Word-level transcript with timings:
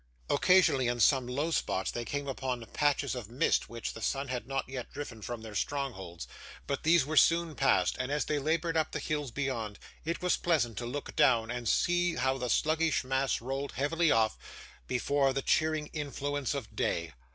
Occasionally, 0.31 0.87
in 0.87 0.99
some 0.99 1.27
low 1.27 1.51
spots 1.51 1.91
they 1.91 2.05
came 2.05 2.27
upon 2.27 2.65
patches 2.73 3.13
of 3.13 3.29
mist 3.29 3.69
which 3.69 3.93
the 3.93 4.01
sun 4.01 4.29
had 4.29 4.47
not 4.47 4.67
yet 4.67 4.91
driven 4.91 5.21
from 5.21 5.43
their 5.43 5.53
strongholds; 5.53 6.27
but 6.65 6.81
these 6.81 7.05
were 7.05 7.15
soon 7.15 7.53
passed, 7.53 7.97
and 7.99 8.11
as 8.11 8.25
they 8.25 8.39
laboured 8.39 8.75
up 8.75 8.93
the 8.93 8.99
hills 8.99 9.29
beyond, 9.29 9.77
it 10.03 10.19
was 10.19 10.37
pleasant 10.37 10.75
to 10.79 10.87
look 10.87 11.15
down, 11.15 11.51
and 11.51 11.69
see 11.69 12.15
how 12.15 12.39
the 12.39 12.49
sluggish 12.49 13.03
mass 13.03 13.41
rolled 13.41 13.73
heavily 13.73 14.09
off, 14.09 14.39
before 14.87 15.33
the 15.33 15.43
cheering 15.43 15.85
influence 15.93 16.55
of 16.55 16.75
day. 16.75 17.13